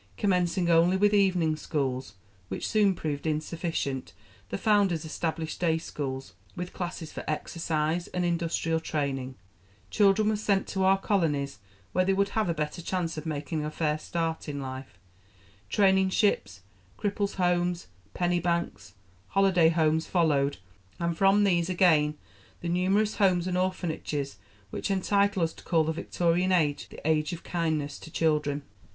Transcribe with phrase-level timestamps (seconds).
[0.17, 2.15] Commencing only with evening schools,
[2.47, 4.13] which soon proved insufficient,
[4.49, 9.35] the founders established day schools, with classes for exercise and industrial training:
[9.91, 11.59] children were sent to our colonies
[11.91, 14.97] where they would have a better chance of making a fair start in life;
[15.69, 16.61] training ships,
[16.97, 18.95] cripples' homes, penny banks,
[19.27, 20.57] holiday homes followed,
[20.99, 22.17] and from these again
[22.61, 24.37] the numerous Homes and Orphanages
[24.71, 28.63] which entitle us to call the Victorian Age the Age of Kindness to Children.